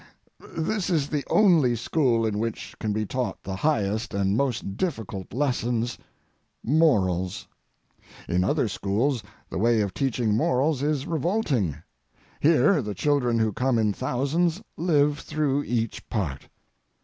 [0.57, 5.31] This is the only school in which can be taught the highest and most difficult
[5.31, 7.47] lessons—morals.
[8.27, 11.75] In other schools the way of teaching morals is revolting.
[12.39, 16.49] Here the children who come in thousands live through each part.